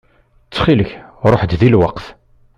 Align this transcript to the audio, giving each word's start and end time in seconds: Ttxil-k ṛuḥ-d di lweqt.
Ttxil-k 0.47 0.91
ṛuḥ-d 1.31 1.51
di 1.59 1.69
lweqt. 1.73 2.05